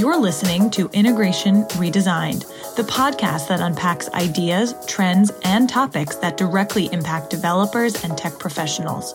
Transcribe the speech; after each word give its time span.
You're 0.00 0.16
listening 0.16 0.70
to 0.70 0.88
Integration 0.94 1.64
Redesigned, 1.76 2.46
the 2.74 2.84
podcast 2.84 3.48
that 3.48 3.60
unpacks 3.60 4.08
ideas, 4.14 4.74
trends, 4.86 5.30
and 5.44 5.68
topics 5.68 6.16
that 6.16 6.38
directly 6.38 6.88
impact 6.90 7.28
developers 7.28 8.02
and 8.02 8.16
tech 8.16 8.38
professionals. 8.38 9.12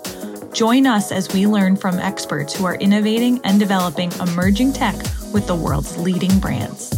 Join 0.54 0.86
us 0.86 1.12
as 1.12 1.28
we 1.34 1.48
learn 1.48 1.76
from 1.76 1.98
experts 1.98 2.56
who 2.56 2.66
are 2.66 2.76
innovating 2.76 3.42
and 3.44 3.60
developing 3.60 4.12
emerging 4.20 4.74
tech 4.74 4.96
with 5.34 5.48
the 5.48 5.56
world's 5.56 5.98
leading 5.98 6.38
brands. 6.38 6.95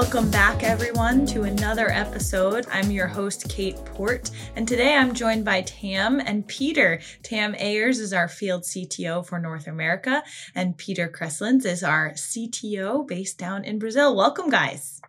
Welcome 0.00 0.30
back, 0.30 0.62
everyone, 0.62 1.26
to 1.26 1.42
another 1.42 1.90
episode. 1.90 2.66
I'm 2.70 2.92
your 2.92 3.08
host, 3.08 3.48
Cait 3.48 3.74
Porte, 3.84 4.30
and 4.54 4.66
today 4.66 4.94
I'm 4.94 5.12
joined 5.12 5.44
by 5.44 5.62
Tam 5.62 6.20
and 6.20 6.46
Peter. 6.46 7.00
Tam 7.24 7.56
Ayers 7.58 7.98
is 7.98 8.12
our 8.12 8.28
field 8.28 8.62
CTO 8.62 9.26
for 9.26 9.40
North 9.40 9.66
America, 9.66 10.22
and 10.54 10.78
Peter 10.78 11.08
Kreslins 11.08 11.66
is 11.66 11.82
our 11.82 12.12
CTO 12.12 13.08
based 13.08 13.38
down 13.38 13.64
in 13.64 13.80
Brazil. 13.80 14.14
Welcome, 14.14 14.50
guys. 14.50 15.02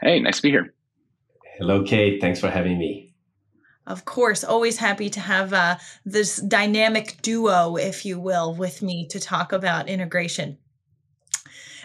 Hey, 0.00 0.20
nice 0.20 0.36
to 0.36 0.42
be 0.42 0.50
here. 0.50 0.72
Hello, 1.58 1.82
Kate. 1.82 2.20
Thanks 2.20 2.38
for 2.38 2.48
having 2.48 2.78
me. 2.78 3.12
Of 3.88 4.04
course, 4.04 4.44
always 4.44 4.76
happy 4.76 5.10
to 5.10 5.20
have 5.20 5.52
uh, 5.52 5.78
this 6.04 6.36
dynamic 6.36 7.20
duo, 7.22 7.74
if 7.74 8.06
you 8.06 8.20
will, 8.20 8.54
with 8.54 8.82
me 8.82 9.08
to 9.08 9.18
talk 9.18 9.52
about 9.52 9.88
integration. 9.88 10.58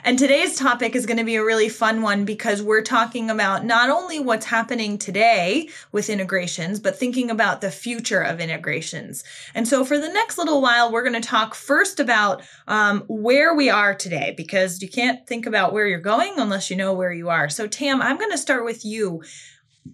And 0.04 0.18
today's 0.18 0.58
topic 0.58 0.96
is 0.96 1.06
going 1.06 1.18
to 1.18 1.24
be 1.24 1.36
a 1.36 1.44
really 1.44 1.70
fun 1.70 2.02
one 2.02 2.26
because 2.26 2.64
we're 2.64 2.82
talking 2.82 3.30
about 3.30 3.66
not 3.66 3.90
only 3.90 4.20
what's 4.20 4.48
happening 4.48 4.98
today 4.98 5.70
with 5.92 6.10
integrations, 6.10 6.80
but 6.80 6.98
thinking 6.98 7.30
about 7.30 7.62
the 7.62 7.70
future 7.70 8.22
of 8.22 8.40
integrations. 8.40 9.24
And 9.54 9.68
so 9.68 9.86
for 9.86 10.00
the 10.00 10.10
next 10.10 10.40
little 10.40 10.62
while, 10.62 10.92
we're 10.92 11.08
going 11.08 11.22
to 11.22 11.28
talk 11.28 11.54
first 11.54 12.00
about 12.00 12.42
um, 12.68 13.04
where 13.08 13.54
we 13.54 13.70
are 13.70 13.94
today 13.94 14.34
because 14.36 14.82
you 14.82 14.90
can't 14.90 15.28
think 15.28 15.46
about 15.46 15.72
where 15.72 15.86
you're 15.86 16.00
going 16.00 16.34
unless 16.38 16.72
you 16.72 16.76
know 16.76 16.94
where 16.94 17.14
you 17.14 17.30
are. 17.30 17.48
So, 17.48 17.68
Tam, 17.68 18.02
I'm 18.02 18.18
going 18.18 18.32
to 18.32 18.38
start 18.38 18.66
with 18.66 18.84
you 18.84 19.22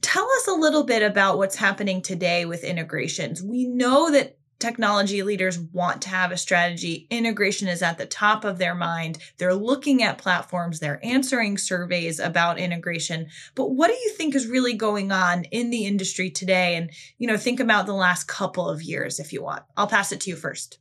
tell 0.02 0.28
us 0.38 0.47
a 0.47 0.53
little 0.53 0.83
bit 0.83 1.02
about 1.02 1.38
what's 1.38 1.55
happening 1.55 2.02
today 2.02 2.45
with 2.45 2.63
integrations. 2.63 3.41
We 3.41 3.66
know 3.66 4.11
that 4.11 4.36
technology 4.59 5.23
leaders 5.23 5.59
want 5.59 6.02
to 6.03 6.09
have 6.09 6.31
a 6.31 6.38
strategy. 6.38 7.08
Integration 7.09 7.67
is 7.67 7.81
at 7.81 7.97
the 7.97 8.05
top 8.05 8.44
of 8.44 8.58
their 8.58 8.75
mind. 8.75 9.19
They're 9.38 9.53
looking 9.53 10.03
at 10.03 10.17
platforms, 10.17 10.80
they're 10.80 11.03
answering 11.03 11.58
surveys 11.58 12.19
about 12.19 12.59
integration. 12.59 13.28
But 13.55 13.72
what 13.72 13.88
do 13.88 13.94
you 13.94 14.11
think 14.13 14.35
is 14.35 14.47
really 14.47 14.73
going 14.73 15.11
on 15.11 15.45
in 15.45 15.69
the 15.69 15.85
industry 15.85 16.30
today? 16.30 16.75
And, 16.75 16.91
you 17.17 17.28
know, 17.28 17.38
think 17.38 17.59
about 17.59 17.85
the 17.85 17.94
last 17.94 18.28
couple 18.28 18.69
of 18.69 18.81
years 18.81 19.19
if 19.19 19.31
you 19.33 19.44
want. 19.44 19.63
I'll 19.75 19.88
pass 19.88 20.11
it 20.11 20.22
to 20.22 20.30
you 20.30 20.35
first. 20.35 20.80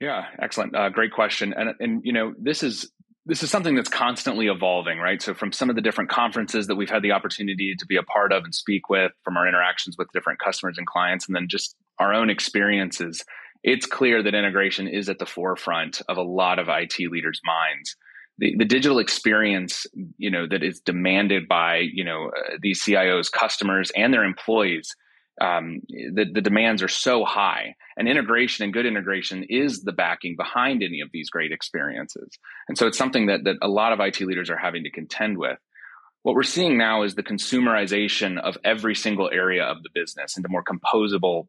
Yeah, 0.00 0.26
excellent. 0.38 0.74
Uh, 0.74 0.88
great 0.90 1.12
question. 1.12 1.54
And, 1.56 1.74
and, 1.80 2.02
you 2.04 2.12
know, 2.12 2.34
this 2.38 2.62
is 2.62 2.90
this 3.26 3.42
is 3.42 3.50
something 3.50 3.74
that's 3.74 3.88
constantly 3.88 4.48
evolving, 4.48 4.98
right? 4.98 5.22
So, 5.22 5.32
from 5.32 5.50
some 5.50 5.70
of 5.70 5.76
the 5.76 5.82
different 5.82 6.10
conferences 6.10 6.66
that 6.66 6.74
we've 6.74 6.90
had 6.90 7.02
the 7.02 7.12
opportunity 7.12 7.74
to 7.78 7.86
be 7.86 7.96
a 7.96 8.02
part 8.02 8.32
of 8.32 8.44
and 8.44 8.54
speak 8.54 8.90
with, 8.90 9.12
from 9.22 9.36
our 9.36 9.48
interactions 9.48 9.96
with 9.96 10.08
different 10.12 10.40
customers 10.40 10.76
and 10.76 10.86
clients, 10.86 11.26
and 11.26 11.34
then 11.34 11.46
just 11.48 11.74
our 11.98 12.14
own 12.14 12.30
experiences, 12.30 13.24
it's 13.62 13.86
clear 13.86 14.22
that 14.22 14.34
integration 14.34 14.88
is 14.88 15.08
at 15.08 15.18
the 15.18 15.26
forefront 15.26 16.02
of 16.08 16.16
a 16.16 16.22
lot 16.22 16.58
of 16.58 16.68
IT 16.68 16.98
leaders' 17.10 17.40
minds. 17.44 17.96
The, 18.38 18.54
the 18.58 18.64
digital 18.64 18.98
experience, 18.98 19.86
you 20.18 20.30
know, 20.30 20.46
that 20.48 20.62
is 20.62 20.80
demanded 20.80 21.46
by 21.48 21.78
you 21.92 22.04
know 22.04 22.30
uh, 22.36 22.56
these 22.60 22.82
CIOs, 22.82 23.30
customers, 23.30 23.92
and 23.96 24.12
their 24.12 24.24
employees 24.24 24.94
um, 25.40 25.80
the, 25.88 26.26
the 26.32 26.40
demands 26.40 26.82
are 26.82 26.88
so 26.88 27.24
high. 27.24 27.74
And 27.96 28.08
integration 28.08 28.64
and 28.64 28.72
good 28.72 28.86
integration 28.86 29.44
is 29.48 29.82
the 29.82 29.92
backing 29.92 30.36
behind 30.36 30.82
any 30.82 31.00
of 31.00 31.10
these 31.12 31.30
great 31.30 31.52
experiences. 31.52 32.38
And 32.68 32.78
so 32.78 32.86
it's 32.86 32.98
something 32.98 33.26
that, 33.26 33.44
that 33.44 33.56
a 33.62 33.68
lot 33.68 33.92
of 33.92 34.00
IT 34.00 34.20
leaders 34.20 34.50
are 34.50 34.56
having 34.56 34.84
to 34.84 34.90
contend 34.90 35.38
with. 35.38 35.58
What 36.22 36.34
we're 36.34 36.42
seeing 36.42 36.78
now 36.78 37.02
is 37.02 37.14
the 37.14 37.22
consumerization 37.22 38.40
of 38.40 38.56
every 38.64 38.94
single 38.94 39.28
area 39.30 39.64
of 39.64 39.82
the 39.82 39.90
business 39.94 40.36
into 40.36 40.48
more 40.48 40.64
composable 40.64 41.48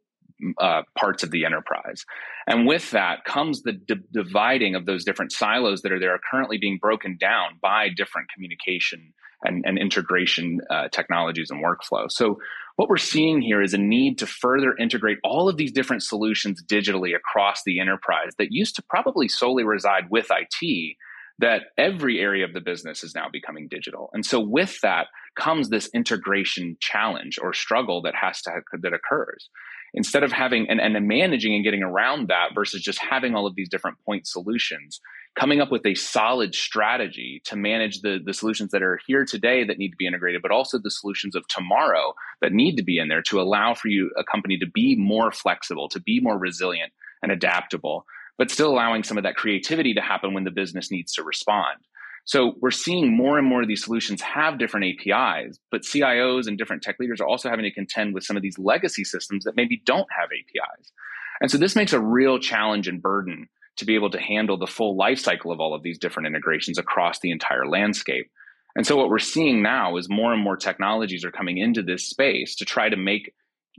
uh, 0.59 0.81
parts 0.97 1.23
of 1.23 1.31
the 1.31 1.46
enterprise. 1.46 2.03
And 2.47 2.68
with 2.68 2.91
that 2.91 3.23
comes 3.25 3.62
the 3.62 3.73
d- 3.73 3.96
dividing 4.12 4.75
of 4.75 4.85
those 4.85 5.03
different 5.03 5.31
silos 5.31 5.81
that 5.81 5.91
are 5.91 6.00
there 6.00 6.13
are 6.13 6.19
currently 6.29 6.57
being 6.57 6.78
broken 6.79 7.18
down 7.19 7.59
by 7.62 7.90
different 7.90 8.29
communication 8.34 9.13
and, 9.44 9.63
and 9.66 9.78
integration 9.78 10.59
uh, 10.69 10.88
technologies 10.90 11.50
and 11.50 11.63
workflow. 11.63 12.09
So 12.09 12.40
what 12.75 12.90
we're 12.90 12.97
seeing 12.97 13.41
here 13.41 13.62
is 13.62 13.73
a 13.73 13.78
need 13.78 14.18
to 14.19 14.28
further 14.28 14.75
integrate 14.78 15.19
all 15.23 15.47
of 15.47 15.57
these 15.57 15.72
different 15.72 16.03
solutions 16.03 16.63
digitally 16.63 17.16
across 17.16 17.62
the 17.66 17.79
enterprise 17.79 18.31
that 18.38 18.52
used 18.52 18.75
to 18.75 18.84
probably 18.90 19.28
solely 19.28 19.63
reside 19.63 20.09
with 20.09 20.28
IT 20.29 20.96
that 21.40 21.63
every 21.78 22.19
area 22.19 22.46
of 22.46 22.53
the 22.53 22.62
business 22.62 23.03
is 23.03 23.13
now 23.13 23.28
becoming 23.31 23.67
digital. 23.69 24.09
And 24.13 24.25
so 24.25 24.40
with 24.40 24.79
that 24.81 25.07
comes 25.38 25.69
this 25.69 25.90
integration 25.94 26.78
challenge 26.79 27.38
or 27.41 27.53
struggle 27.53 28.02
that 28.03 28.16
has 28.16 28.41
to 28.44 28.52
that 28.81 28.94
occurs. 28.94 29.50
Instead 29.97 30.23
of 30.23 30.31
having 30.31 30.69
and, 30.69 30.79
and 30.79 31.07
managing 31.07 31.56
and 31.56 31.63
getting 31.63 31.81
around 31.81 32.28
that 32.28 32.50
versus 32.53 32.81
just 32.81 33.00
having 33.00 33.33
all 33.33 33.47
of 33.47 33.56
these 33.56 33.69
different 33.69 33.97
point 34.06 34.28
solutions, 34.28 35.00
coming 35.35 35.59
up 35.59 35.72
with 35.72 35.85
a 35.85 35.95
solid 35.95 36.56
strategy 36.56 37.41
to 37.45 37.56
manage 37.56 38.01
the, 38.01 38.19
the 38.23 38.34
solutions 38.34 38.72
that 38.72 38.81
are 38.81 39.00
here 39.05 39.25
today 39.25 39.63
that 39.63 39.78
need 39.78 39.89
to 39.89 39.97
be 39.97 40.07
integrated, 40.07 40.41
but 40.41 40.51
also 40.51 40.78
the 40.78 40.91
solutions 40.91 41.35
of 41.35 41.47
tomorrow 41.47 42.13
that 42.41 42.53
need 42.53 42.75
to 42.78 42.84
be 42.84 43.00
in 43.00 43.07
there 43.07 43.22
to 43.22 43.41
allow 43.41 43.73
for 43.73 43.89
you, 43.89 44.11
a 44.17 44.23
company, 44.23 44.57
to 44.57 44.67
be 44.67 44.95
more 44.95 45.31
flexible, 45.31 45.89
to 45.89 46.00
be 46.00 46.19
more 46.22 46.38
resilient 46.38 46.94
and 47.22 47.31
adaptable, 47.31 48.05
but 48.38 48.51
still 48.51 48.69
allowing 48.69 49.03
some 49.03 49.17
of 49.17 49.23
that 49.23 49.35
creativity 49.35 49.94
to 49.94 50.01
happen 50.01 50.34
when 50.34 50.45
the 50.45 50.51
business 50.51 50.91
needs 50.91 51.13
to 51.13 51.23
respond. 51.23 51.78
So 52.25 52.55
we're 52.59 52.71
seeing 52.71 53.15
more 53.15 53.37
and 53.37 53.47
more 53.47 53.61
of 53.61 53.67
these 53.67 53.83
solutions 53.83 54.21
have 54.21 54.57
different 54.57 54.87
APIs, 54.87 55.59
but 55.71 55.83
CIOs 55.83 56.47
and 56.47 56.57
different 56.57 56.81
tech 56.81 56.99
leaders 56.99 57.21
are 57.21 57.27
also 57.27 57.49
having 57.49 57.63
to 57.63 57.71
contend 57.71 58.15
with 58.15 58.23
some 58.23 58.35
of 58.35 58.41
these 58.41 58.57
legacy 58.57 59.03
systems 59.03 59.43
that 59.43 59.55
maybe 59.55 59.81
don't 59.85 60.07
have 60.17 60.29
APIs. 60.29 60.91
And 61.39 61.51
so 61.51 61.57
this 61.57 61.75
makes 61.75 61.93
a 61.93 61.99
real 61.99 62.39
challenge 62.39 62.87
and 62.87 63.01
burden 63.01 63.47
to 63.77 63.85
be 63.85 63.95
able 63.95 64.09
to 64.09 64.19
handle 64.19 64.57
the 64.57 64.67
full 64.67 64.95
life 64.95 65.19
cycle 65.19 65.51
of 65.51 65.59
all 65.59 65.75
of 65.75 65.83
these 65.83 65.99
different 65.99 66.27
integrations 66.27 66.79
across 66.79 67.19
the 67.19 67.31
entire 67.31 67.67
landscape. 67.67 68.31
And 68.75 68.87
so 68.87 68.97
what 68.97 69.09
we're 69.09 69.19
seeing 69.19 69.61
now 69.61 69.97
is 69.97 70.09
more 70.09 70.33
and 70.33 70.41
more 70.41 70.57
technologies 70.57 71.23
are 71.23 71.31
coming 71.31 71.57
into 71.57 71.83
this 71.83 72.05
space 72.05 72.55
to 72.55 72.65
try 72.65 72.89
to 72.89 72.97
make 72.97 73.33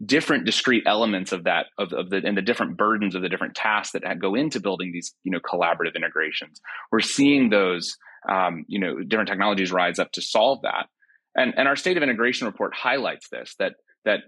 different 0.04 0.44
discrete 0.44 0.84
elements 0.86 1.32
of 1.32 1.44
that 1.44 1.66
of, 1.78 1.92
of 1.92 2.10
the 2.10 2.18
and 2.22 2.36
the 2.36 2.42
different 2.42 2.76
burdens 2.76 3.14
of 3.14 3.22
the 3.22 3.30
different 3.30 3.54
tasks 3.54 3.92
that 3.92 4.18
go 4.18 4.34
into 4.34 4.60
building 4.60 4.92
these 4.92 5.14
you 5.24 5.30
know 5.30 5.40
collaborative 5.40 5.94
integrations 5.96 6.60
we're 6.92 7.00
seeing 7.00 7.48
those 7.48 7.96
um, 8.28 8.64
you 8.68 8.78
know 8.78 9.02
different 9.02 9.28
technologies 9.28 9.72
rise 9.72 9.98
up 9.98 10.12
to 10.12 10.22
solve 10.22 10.62
that 10.62 10.86
and 11.34 11.54
and 11.56 11.68
our 11.68 11.76
state 11.76 11.96
of 11.96 12.02
integration 12.02 12.46
report 12.46 12.74
highlights 12.74 13.28
this 13.30 13.54
that 13.58 13.74
that 14.04 14.20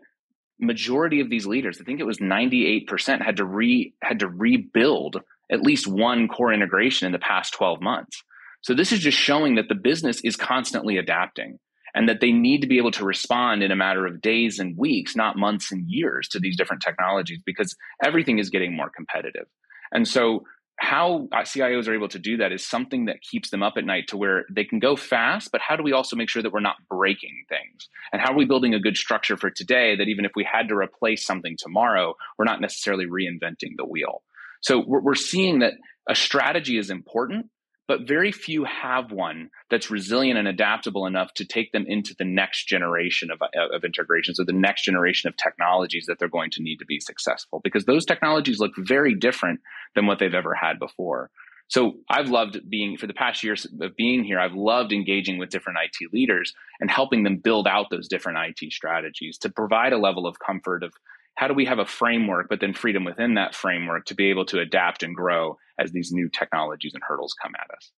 majority 0.61 1.21
of 1.21 1.31
these 1.31 1.47
leaders 1.47 1.81
i 1.81 1.85
think 1.85 2.01
it 2.01 2.07
was 2.07 2.19
98% 2.19 3.23
had 3.25 3.37
to 3.37 3.45
re 3.45 3.95
had 4.03 4.21
to 4.21 4.29
rebuild 4.29 5.23
at 5.51 5.63
least 5.63 5.87
one 5.87 6.29
core 6.29 6.53
integration 6.53 7.07
in 7.07 7.13
the 7.13 7.19
past 7.19 7.55
12 7.55 7.81
months. 7.81 8.23
So 8.63 8.75
this 8.75 8.93
is 8.93 9.01
just 9.01 9.17
showing 9.17 9.55
that 9.55 9.69
the 9.69 9.75
business 9.75 10.21
is 10.25 10.37
constantly 10.37 10.99
adapting 10.99 11.59
and 11.95 12.09
that 12.09 12.21
they 12.21 12.33
need 12.33 12.61
to 12.61 12.67
be 12.67 12.79
able 12.79 12.91
to 12.93 13.05
respond 13.05 13.63
in 13.63 13.71
a 13.71 13.77
matter 13.77 14.07
of 14.07 14.21
days 14.21 14.59
and 14.59 14.77
weeks, 14.77 15.17
not 15.17 15.39
months 15.39 15.73
and 15.73 15.89
years 15.89 16.29
to 16.29 16.41
these 16.41 16.57
different 16.57 16.83
technologies 16.83 17.41
because 17.45 17.75
everything 18.05 18.39
is 18.39 18.51
getting 18.51 18.77
more 18.77 18.91
competitive. 18.95 19.47
And 19.93 20.07
so 20.07 20.45
how 20.79 21.29
uh, 21.33 21.39
CIOs 21.39 21.89
are 21.89 21.95
able 21.95 22.09
to 22.09 22.19
do 22.19 22.37
that 22.37 22.53
is 22.53 22.65
something 22.65 23.07
that 23.07 23.21
keeps 23.21 23.51
them 23.51 23.63
up 23.63 23.75
at 23.77 23.85
night 23.85 24.09
to 24.09 24.17
where 24.17 24.45
they 24.51 24.65
can 24.65 24.79
go 24.79 24.95
fast, 24.95 25.51
but 25.51 25.61
how 25.61 25.75
do 25.75 25.83
we 25.83 25.93
also 25.93 26.15
make 26.15 26.29
sure 26.29 26.43
that 26.43 26.53
we're 26.53 26.61
not 26.61 26.77
breaking 26.89 27.45
things? 27.49 27.89
And 28.13 28.23
how 28.23 28.33
are 28.33 28.37
we 28.37 28.45
building 28.45 28.75
a 28.75 28.81
good 28.81 28.97
structure 28.97 29.37
for 29.37 29.51
today 29.51 29.97
that 29.97 30.09
even 30.09 30.25
if 30.25 30.33
we 30.37 30.47
had 30.51 30.69
to 30.69 30.77
replace 30.77 31.27
something 31.27 31.57
tomorrow, 31.59 32.15
we're 32.39 32.45
not 32.45 32.61
necessarily 32.61 33.07
reinventing 33.07 33.73
the 33.77 33.85
wheel? 33.85 34.23
So 34.61 34.85
we're, 34.87 35.01
we're 35.01 35.15
seeing 35.17 35.59
that 35.61 35.75
a 36.09 36.15
strategy 36.15 36.79
is 36.79 36.91
important, 36.91 37.47
but 37.89 38.07
very 38.07 38.31
few 38.31 38.65
have 38.65 39.11
one 39.11 39.49
that's 39.71 39.91
resilient 39.91 40.39
and 40.39 40.47
adaptable 40.47 41.07
enough 41.07 41.33
to 41.35 41.45
take 41.45 41.73
them 41.73 41.87
into 41.89 42.15
the 42.19 42.25
next 42.25 42.69
generation 42.69 43.31
of, 43.31 43.41
uh, 43.41 43.75
of 43.75 43.83
integrations 43.83 44.39
or 44.39 44.45
the 44.45 44.53
next 44.53 44.85
generation 44.85 45.27
of 45.27 45.37
technologies 45.37 46.05
that 46.07 46.19
they're 46.19 46.29
going 46.29 46.51
to 46.51 46.63
need 46.63 46.77
to 46.77 46.85
be 46.85 47.01
successful 47.01 47.61
because 47.65 47.87
those 47.87 48.05
technologies 48.05 48.61
look 48.61 48.73
very 48.77 49.15
different 49.15 49.61
than 49.95 50.07
what 50.07 50.19
they've 50.19 50.35
ever 50.35 50.55
had 50.55 50.79
before. 50.79 51.31
So 51.69 51.95
I've 52.09 52.31
loved 52.31 52.59
being 52.69 52.97
for 52.97 53.07
the 53.07 53.15
past 53.15 53.43
years 53.43 53.67
of 53.81 53.97
being 53.97 54.23
here. 54.23 54.39
I've 54.39 54.55
loved 54.55 54.93
engaging 54.93 55.39
with 55.39 55.51
different 55.51 55.79
IT 55.83 56.13
leaders 56.13 56.55
and 56.81 56.91
helping 56.91 57.25
them 57.25 57.39
build 57.39 57.67
out 57.67 57.87
those 57.91 58.09
different 58.09 58.39
IT 58.39 58.73
strategies 58.73 59.39
to 59.39 59.51
provide 59.51 59.93
a 59.93 59.99
level 59.99 60.27
of 60.27 60.39
comfort 60.39 60.83
of 60.83 60.93
how 61.35 61.47
do 61.47 61.55
we 61.55 61.67
have 61.67 61.79
a 61.79 61.87
framework, 61.87 62.49
but 62.49 62.61
then 62.61 62.75
freedom 62.75 63.05
within 63.05 63.35
that 63.35 63.55
framework 63.55 64.07
to 64.07 64.15
be 64.15 64.31
able 64.31 64.45
to 64.47 64.61
adapt 64.61 65.03
and 65.03 65.15
grow 65.15 65.57
as 65.79 65.93
these 65.93 66.13
new 66.13 66.29
technologies 66.29 66.95
and 66.95 67.03
hurdles 67.07 67.35
come 67.41 67.53
at 67.55 67.75
us? 67.77 67.93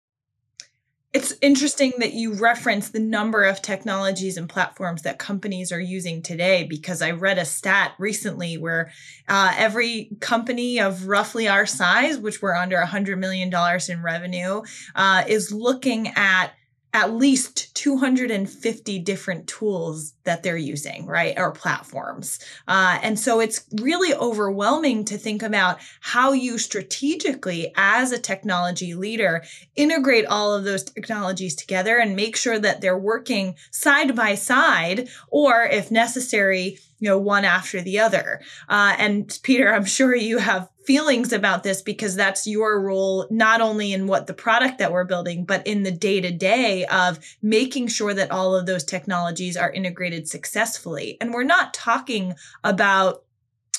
it's 1.11 1.33
interesting 1.41 1.91
that 1.97 2.13
you 2.13 2.33
reference 2.33 2.89
the 2.89 2.99
number 2.99 3.43
of 3.43 3.63
technologies 3.63 4.37
and 4.37 4.47
platforms 4.47 5.01
that 5.01 5.17
companies 5.17 5.71
are 5.71 5.79
using 5.79 6.21
today 6.21 6.63
because 6.63 7.01
I 7.01 7.11
read 7.11 7.39
a 7.39 7.45
stat 7.45 7.93
recently 7.97 8.59
where 8.59 8.91
uh, 9.27 9.53
every 9.57 10.11
company 10.19 10.79
of 10.79 11.07
roughly 11.07 11.47
our 11.47 11.65
size, 11.65 12.19
which 12.19 12.43
we're 12.43 12.53
under 12.53 12.77
$100 12.77 13.17
million 13.17 13.51
in 13.89 14.03
revenue, 14.03 14.61
uh, 14.93 15.23
is 15.27 15.51
looking 15.51 16.09
at 16.09 16.51
at 16.93 17.13
least 17.13 17.75
250 17.75 18.99
different 18.99 19.47
tools 19.47 20.13
that 20.23 20.41
they're 20.41 20.57
using, 20.57 21.05
right? 21.05 21.37
Or 21.37 21.51
platforms. 21.51 22.39
Uh, 22.67 22.97
and 23.03 23.19
so 23.19 23.39
it's 23.39 23.65
really 23.79 24.13
overwhelming 24.15 25.05
to 25.05 25.17
think 25.17 25.43
about 25.43 25.79
how 26.01 26.31
you 26.31 26.57
strategically, 26.57 27.71
as 27.75 28.11
a 28.11 28.17
technology 28.17 28.95
leader, 28.95 29.43
integrate 29.75 30.25
all 30.25 30.53
of 30.53 30.63
those 30.63 30.83
technologies 30.83 31.55
together 31.55 31.99
and 31.99 32.15
make 32.15 32.35
sure 32.35 32.57
that 32.57 32.81
they're 32.81 32.97
working 32.97 33.55
side 33.69 34.15
by 34.15 34.33
side, 34.33 35.09
or 35.29 35.65
if 35.65 35.91
necessary, 35.91 36.79
you 36.99 37.07
know, 37.07 37.19
one 37.19 37.45
after 37.45 37.81
the 37.81 37.99
other. 37.99 38.41
Uh, 38.67 38.95
and 38.97 39.39
Peter, 39.43 39.73
I'm 39.73 39.85
sure 39.85 40.15
you 40.15 40.39
have 40.39 40.69
feelings 40.89 41.31
about 41.31 41.61
this 41.61 41.83
because 41.83 42.15
that's 42.15 42.47
your 42.47 42.81
role, 42.81 43.27
not 43.29 43.61
only 43.61 43.93
in 43.93 44.07
what 44.07 44.25
the 44.25 44.33
product 44.33 44.79
that 44.79 44.91
we're 44.91 45.03
building, 45.03 45.45
but 45.45 45.67
in 45.67 45.83
the 45.83 45.91
day 45.91 46.19
to 46.19 46.31
day 46.31 46.83
of 46.87 47.19
making 47.43 47.87
sure 47.87 48.11
that 48.11 48.31
all 48.31 48.55
of 48.55 48.65
those 48.65 48.83
technologies 48.83 49.55
are 49.55 49.71
integrated 49.71 50.27
successfully. 50.27 51.15
And 51.21 51.31
we're 51.31 51.43
not 51.43 51.75
talking 51.75 52.33
about 52.63 53.23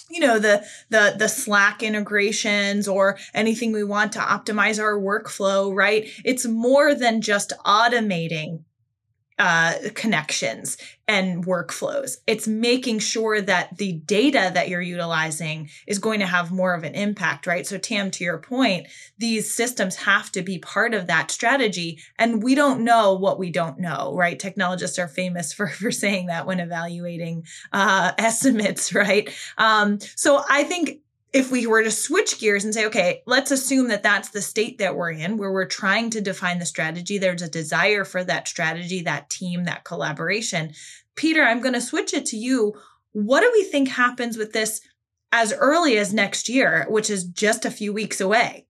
you 0.08 0.20
know 0.20 0.38
the 0.38 0.64
the 0.90 1.16
the 1.18 1.28
Slack 1.28 1.82
integrations 1.82 2.86
or 2.86 3.18
anything 3.34 3.72
we 3.72 3.82
want 3.82 4.12
to 4.12 4.20
optimize 4.20 4.80
our 4.80 4.98
workflow 4.98 5.72
right 5.72 6.08
it's 6.24 6.46
more 6.46 6.96
than 6.96 7.20
just 7.20 7.52
automating 7.64 8.64
uh, 9.40 9.72
connections 9.94 10.76
and 11.08 11.46
workflows. 11.46 12.18
It's 12.26 12.46
making 12.46 12.98
sure 12.98 13.40
that 13.40 13.78
the 13.78 13.94
data 13.94 14.50
that 14.52 14.68
you're 14.68 14.82
utilizing 14.82 15.70
is 15.86 15.98
going 15.98 16.20
to 16.20 16.26
have 16.26 16.52
more 16.52 16.74
of 16.74 16.84
an 16.84 16.94
impact, 16.94 17.46
right? 17.46 17.66
So, 17.66 17.78
Tam, 17.78 18.10
to 18.10 18.24
your 18.24 18.36
point, 18.36 18.86
these 19.16 19.52
systems 19.52 19.96
have 19.96 20.30
to 20.32 20.42
be 20.42 20.58
part 20.58 20.92
of 20.92 21.06
that 21.06 21.30
strategy. 21.30 22.00
And 22.18 22.42
we 22.42 22.54
don't 22.54 22.84
know 22.84 23.14
what 23.14 23.38
we 23.38 23.50
don't 23.50 23.78
know, 23.78 24.14
right? 24.14 24.38
Technologists 24.38 24.98
are 24.98 25.08
famous 25.08 25.52
for, 25.54 25.68
for 25.68 25.90
saying 25.90 26.26
that 26.26 26.46
when 26.46 26.60
evaluating 26.60 27.46
uh, 27.72 28.12
estimates, 28.18 28.94
right? 28.94 29.34
Um, 29.56 30.00
so, 30.16 30.44
I 30.50 30.64
think 30.64 30.98
if 31.32 31.50
we 31.50 31.66
were 31.66 31.82
to 31.82 31.90
switch 31.90 32.38
gears 32.40 32.64
and 32.64 32.74
say, 32.74 32.86
okay, 32.86 33.22
let's 33.26 33.50
assume 33.50 33.88
that 33.88 34.02
that's 34.02 34.30
the 34.30 34.42
state 34.42 34.78
that 34.78 34.96
we're 34.96 35.12
in, 35.12 35.36
where 35.36 35.52
we're 35.52 35.64
trying 35.66 36.10
to 36.10 36.20
define 36.20 36.58
the 36.58 36.66
strategy, 36.66 37.18
there's 37.18 37.42
a 37.42 37.48
desire 37.48 38.04
for 38.04 38.24
that 38.24 38.48
strategy, 38.48 39.02
that 39.02 39.30
team, 39.30 39.64
that 39.64 39.84
collaboration. 39.84 40.72
Peter, 41.14 41.42
I'm 41.42 41.60
going 41.60 41.74
to 41.74 41.80
switch 41.80 42.12
it 42.14 42.26
to 42.26 42.36
you. 42.36 42.74
What 43.12 43.42
do 43.42 43.50
we 43.52 43.64
think 43.64 43.88
happens 43.88 44.36
with 44.36 44.52
this 44.52 44.80
as 45.32 45.52
early 45.52 45.96
as 45.98 46.12
next 46.12 46.48
year, 46.48 46.86
which 46.88 47.10
is 47.10 47.24
just 47.24 47.64
a 47.64 47.70
few 47.70 47.92
weeks 47.92 48.20
away? 48.20 48.66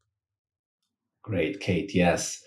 Great, 1.23 1.61
Cait. 1.61 1.95
Yes. 1.95 2.43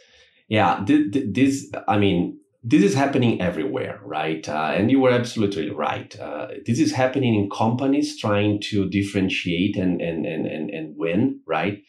Yeah. 0.48 0.83
This, 0.86 1.71
I 1.88 1.98
mean, 1.98 2.39
this 2.63 2.81
is 2.81 2.94
happening 2.94 3.42
everywhere, 3.42 4.00
right? 4.06 4.48
Uh, 4.48 4.71
and 4.75 4.89
you 4.89 5.01
were 5.01 5.12
absolutely 5.12 5.69
right. 5.69 6.18
Uh, 6.18 6.48
this 6.65 6.80
is 6.80 6.94
happening 6.94 7.36
in 7.36 7.50
companies 7.50 8.18
trying 8.18 8.62
to 8.62 8.89
differentiate 8.89 9.75
and 9.75 10.01
and 10.01 10.25
and 10.25 10.45
and, 10.45 10.69
and 10.69 10.95
win, 10.98 11.42
right? 11.45 11.80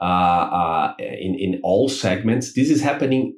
Uh, 0.00 0.04
uh, 0.04 0.94
in 0.98 1.34
in 1.38 1.60
all 1.62 1.88
segments, 1.88 2.54
this 2.54 2.70
is 2.70 2.80
happening 2.80 3.36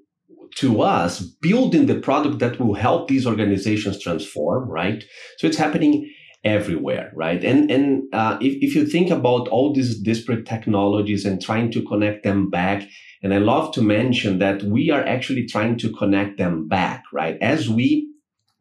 to 0.57 0.81
us 0.81 1.21
building 1.21 1.87
the 1.87 1.99
product 2.01 2.39
that 2.39 2.59
will 2.59 2.75
help 2.75 3.09
these 3.09 3.27
organizations 3.27 4.01
transform, 4.01 4.69
right? 4.69 5.05
So 5.39 5.47
it's 5.47 5.59
happening 5.59 6.11
everywhere, 6.45 7.13
right? 7.15 7.45
And 7.45 7.71
and 7.71 8.03
uh, 8.13 8.39
if 8.41 8.55
if 8.63 8.75
you 8.75 8.87
think 8.87 9.11
about 9.11 9.49
all 9.49 9.73
these 9.73 9.99
disparate 10.01 10.47
technologies 10.47 11.25
and 11.25 11.43
trying 11.43 11.71
to 11.73 11.83
connect 11.83 12.25
them 12.25 12.51
back 12.51 12.89
and 13.23 13.35
I 13.35 13.39
love 13.39 13.73
to 13.75 13.83
mention 13.83 14.39
that 14.39 14.63
we 14.63 14.91
are 14.91 15.05
actually 15.05 15.47
trying 15.47 15.77
to 15.79 15.93
connect 15.93 16.39
them 16.39 16.69
back, 16.69 17.05
right? 17.13 17.37
As 17.41 17.69
we 17.69 18.09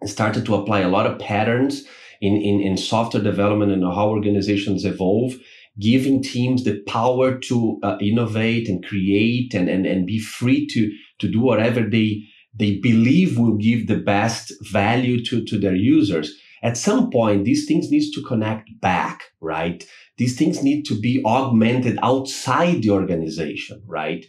started 0.05 0.45
to 0.45 0.55
apply 0.55 0.79
a 0.79 0.89
lot 0.89 1.05
of 1.05 1.19
patterns 1.19 1.83
in, 2.21 2.35
in, 2.35 2.61
in 2.61 2.77
software 2.77 3.21
development 3.23 3.71
and 3.71 3.83
how 3.83 4.09
organizations 4.09 4.83
evolve, 4.83 5.35
giving 5.79 6.23
teams 6.23 6.63
the 6.63 6.81
power 6.87 7.37
to 7.37 7.79
uh, 7.83 7.97
innovate 8.01 8.67
and 8.67 8.83
create 8.83 9.53
and, 9.53 9.69
and, 9.69 9.85
and 9.85 10.07
be 10.07 10.19
free 10.19 10.65
to, 10.67 10.91
to 11.19 11.27
do 11.27 11.39
whatever 11.39 11.81
they, 11.81 12.23
they 12.55 12.79
believe 12.79 13.37
will 13.37 13.57
give 13.57 13.85
the 13.85 13.97
best 13.97 14.51
value 14.71 15.23
to, 15.23 15.45
to 15.45 15.59
their 15.59 15.75
users. 15.75 16.35
At 16.63 16.77
some 16.77 17.09
point, 17.11 17.45
these 17.45 17.67
things 17.67 17.91
need 17.91 18.11
to 18.13 18.23
connect 18.23 18.69
back, 18.81 19.23
right? 19.41 19.83
These 20.17 20.37
things 20.37 20.63
need 20.63 20.83
to 20.85 20.99
be 20.99 21.21
augmented 21.25 21.99
outside 22.01 22.81
the 22.81 22.89
organization, 22.89 23.83
right? 23.85 24.25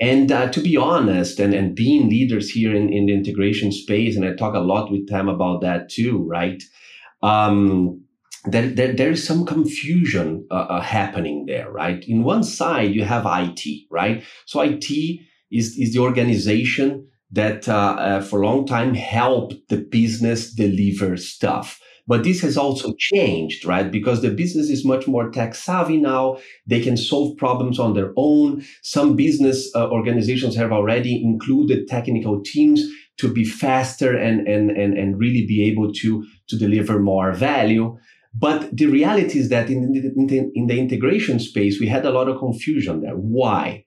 And 0.00 0.30
uh, 0.30 0.50
to 0.50 0.60
be 0.60 0.76
honest, 0.76 1.40
and, 1.40 1.54
and 1.54 1.74
being 1.74 2.08
leaders 2.08 2.50
here 2.50 2.74
in, 2.74 2.92
in 2.92 3.06
the 3.06 3.14
integration 3.14 3.72
space, 3.72 4.16
and 4.16 4.24
I 4.24 4.34
talk 4.34 4.54
a 4.54 4.60
lot 4.60 4.90
with 4.90 5.08
them 5.08 5.28
about 5.28 5.62
that 5.62 5.88
too, 5.88 6.26
right? 6.28 6.62
Um, 7.22 8.02
there, 8.44 8.68
there, 8.68 8.92
there 8.92 9.10
is 9.10 9.26
some 9.26 9.44
confusion 9.44 10.46
uh, 10.50 10.54
uh, 10.54 10.80
happening 10.80 11.46
there, 11.46 11.70
right? 11.70 12.04
In 12.06 12.22
one 12.22 12.44
side, 12.44 12.94
you 12.94 13.04
have 13.04 13.26
IT, 13.26 13.86
right? 13.90 14.22
So 14.44 14.60
IT 14.60 14.90
is, 15.50 15.76
is 15.78 15.94
the 15.94 16.00
organization 16.00 17.05
that 17.30 17.68
uh, 17.68 17.96
uh, 17.98 18.20
for 18.22 18.40
a 18.40 18.46
long 18.46 18.66
time 18.66 18.94
helped 18.94 19.54
the 19.68 19.78
business 19.78 20.52
deliver 20.52 21.16
stuff. 21.16 21.80
But 22.08 22.22
this 22.22 22.40
has 22.42 22.56
also 22.56 22.94
changed, 22.98 23.64
right? 23.64 23.90
Because 23.90 24.22
the 24.22 24.30
business 24.30 24.70
is 24.70 24.84
much 24.84 25.08
more 25.08 25.28
tech 25.30 25.56
savvy 25.56 25.96
now. 25.96 26.38
They 26.64 26.80
can 26.80 26.96
solve 26.96 27.36
problems 27.36 27.80
on 27.80 27.94
their 27.94 28.12
own. 28.16 28.64
Some 28.82 29.16
business 29.16 29.68
uh, 29.74 29.88
organizations 29.90 30.54
have 30.54 30.70
already 30.70 31.20
included 31.20 31.88
technical 31.88 32.40
teams 32.44 32.84
to 33.18 33.32
be 33.32 33.44
faster 33.44 34.16
and, 34.16 34.46
and, 34.46 34.70
and, 34.70 34.96
and 34.96 35.18
really 35.18 35.46
be 35.46 35.64
able 35.64 35.92
to, 35.94 36.24
to 36.48 36.56
deliver 36.56 37.00
more 37.00 37.32
value. 37.32 37.96
But 38.32 38.76
the 38.76 38.86
reality 38.86 39.38
is 39.40 39.48
that 39.48 39.68
in 39.70 39.90
the, 39.90 40.12
in 40.14 40.26
the, 40.26 40.50
in 40.54 40.66
the 40.66 40.78
integration 40.78 41.40
space, 41.40 41.80
we 41.80 41.88
had 41.88 42.04
a 42.04 42.10
lot 42.10 42.28
of 42.28 42.38
confusion 42.38 43.00
there. 43.00 43.14
Why? 43.14 43.85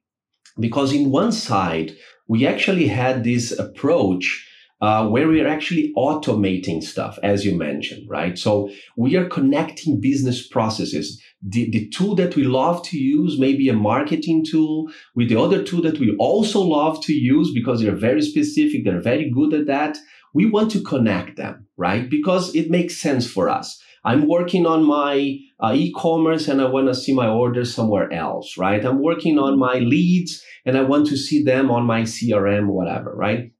Because 0.60 0.94
in 0.94 1.12
one 1.12 1.32
side, 1.32 1.96
we 2.28 2.46
actually 2.46 2.88
had 2.88 3.24
this 3.24 3.52
approach 3.58 4.46
uh, 4.82 5.08
where 5.08 5.28
we 5.28 5.42
are 5.42 5.48
actually 5.48 5.92
automating 5.98 6.82
stuff, 6.82 7.20
as 7.22 7.44
you 7.44 7.58
mentioned, 7.58 8.08
right? 8.10 8.38
So 8.38 8.70
we 8.96 9.18
are 9.18 9.28
connecting 9.28 10.00
business 10.00 10.48
processes. 10.48 11.22
The, 11.46 11.70
the 11.70 11.90
tool 11.90 12.16
that 12.16 12.36
we 12.36 12.44
love 12.44 12.84
to 12.84 12.98
use 12.98 13.38
maybe 13.38 13.68
a 13.68 13.74
marketing 13.74 14.46
tool 14.50 14.90
with 15.16 15.30
the 15.30 15.40
other 15.40 15.64
tool 15.64 15.82
that 15.82 16.00
we 16.00 16.16
also 16.18 16.62
love 16.62 17.04
to 17.06 17.14
use 17.14 17.52
because 17.54 17.82
they're 17.82 17.96
very 17.96 18.22
specific. 18.22 18.86
They're 18.86 19.02
very 19.02 19.30
good 19.30 19.54
at 19.54 19.68
that. 19.68 19.98
We 20.34 20.46
want 20.46 20.72
to 20.72 20.82
connect 20.82 21.36
them, 21.36 21.68
right? 21.76 22.10
Because 22.10 22.56
it 22.56 22.70
makes 22.70 22.96
sense 22.96 23.30
for 23.30 23.50
us. 23.50 23.82
I'm 24.06 24.28
working 24.28 24.66
on 24.66 24.84
my 24.84 25.38
uh, 25.60 25.74
e-commerce 25.76 26.48
and 26.48 26.62
I 26.62 26.66
want 26.66 26.88
to 26.88 26.96
see 26.96 27.14
my 27.14 27.28
orders 27.28 27.74
somewhere 27.74 28.12
else, 28.14 28.58
right? 28.58 28.84
I'm 28.84 29.02
working 29.02 29.38
on 29.38 29.60
my 29.60 29.80
leads 29.80 30.44
and 30.66 30.78
I 30.78 30.82
want 30.82 31.08
to 31.08 31.18
see 31.18 31.44
them 31.44 31.70
on 31.70 31.86
my 31.86 32.04
CRM, 32.04 32.68
whatever, 32.68 33.14
right? 33.16 33.52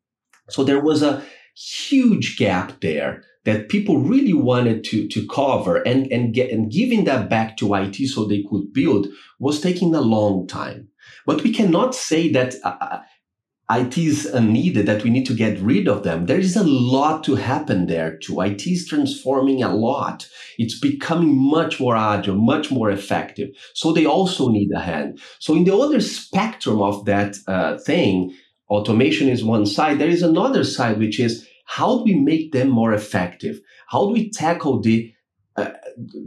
So 0.50 0.64
there 0.64 0.82
was 0.82 1.04
a 1.04 1.24
huge 1.56 2.38
gap 2.38 2.80
there 2.82 3.24
that 3.46 3.70
people 3.70 4.00
really 4.00 4.34
wanted 4.34 4.84
to, 4.84 5.08
to 5.08 5.28
cover 5.28 5.78
and, 5.78 6.12
and 6.12 6.34
get, 6.34 6.52
and 6.52 6.72
giving 6.72 7.06
that 7.06 7.30
back 7.30 7.58
to 7.58 7.74
IT 7.74 7.96
so 8.08 8.26
they 8.26 8.44
could 8.50 8.74
build 8.74 9.08
was 9.40 9.62
taking 9.62 9.96
a 9.96 10.02
long 10.02 10.48
time. 10.48 10.88
But 11.26 11.44
we 11.44 11.54
cannot 11.54 11.96
say 11.96 12.32
that 12.32 12.56
uh, 12.64 13.00
uh 13.70 13.76
IT 13.80 13.98
is 13.98 14.34
needed 14.34 14.86
that 14.86 15.04
we 15.04 15.10
need 15.10 15.26
to 15.28 15.34
get 15.34 15.60
rid 15.60 15.88
of 15.88 16.04
them. 16.04 16.26
There 16.26 16.40
is 16.40 16.56
a 16.56 16.64
lot 16.64 17.24
to 17.26 17.36
happen 17.36 17.86
there 17.86 18.18
too. 18.18 18.42
IT 18.42 18.66
is 18.66 18.88
transforming 18.88 19.64
a 19.64 19.74
lot. 19.74 20.28
It's 20.58 20.80
becoming 20.80 21.38
much 21.38 21.80
more 21.80 21.96
agile, 21.96 22.36
much 22.36 22.72
more 22.72 22.90
effective. 22.90 23.50
So 23.74 23.92
they 23.92 24.06
also 24.06 24.50
need 24.50 24.72
a 24.76 24.80
hand. 24.80 25.20
So 25.40 25.56
in 25.56 25.64
the 25.64 25.76
other 25.76 26.02
spectrum 26.02 26.82
of 26.82 27.06
that 27.06 27.38
uh, 27.48 27.78
thing, 27.78 28.36
automation 28.70 29.30
is 29.30 29.44
one 29.44 29.66
side. 29.66 30.00
There 30.00 30.10
is 30.10 30.24
another 30.24 30.64
side, 30.64 31.00
which 31.00 31.20
is 31.20 31.48
how 31.66 32.00
do 32.00 32.04
we 32.04 32.16
make 32.16 32.52
them 32.52 32.70
more 32.70 32.94
effective? 32.94 33.60
How 33.88 34.08
do 34.08 34.14
we 34.14 34.32
tackle 34.32 34.82
the 34.82 35.14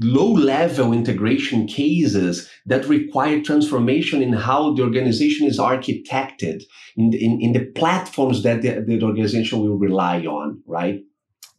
low 0.00 0.32
level 0.32 0.92
integration 0.92 1.66
cases 1.66 2.48
that 2.66 2.86
require 2.86 3.40
transformation 3.40 4.22
in 4.22 4.32
how 4.32 4.74
the 4.74 4.82
organization 4.82 5.46
is 5.46 5.58
architected, 5.58 6.62
in 6.96 7.10
the, 7.10 7.24
in, 7.24 7.40
in 7.40 7.52
the 7.52 7.66
platforms 7.74 8.42
that 8.42 8.62
the, 8.62 8.84
the 8.86 9.02
organization 9.02 9.60
will 9.60 9.78
rely 9.78 10.20
on, 10.20 10.62
right? 10.66 11.00